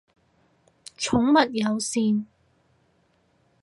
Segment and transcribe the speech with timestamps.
[0.97, 2.25] 寵物友善